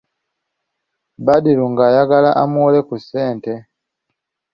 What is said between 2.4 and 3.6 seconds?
amuwole ku ssente..